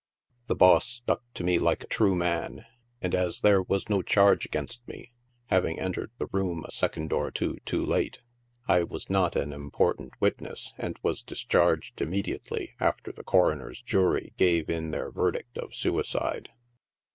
[0.47, 2.65] The boss stuck to me like a true man,
[3.03, 5.11] and as there was no charge against me
[5.49, 8.21] (having entered the room a second or two top late),
[8.67, 14.33] I was not an important witness, and was discharged immedi ately after the coroner's jury
[14.37, 16.49] gave in their verdict of Suicide.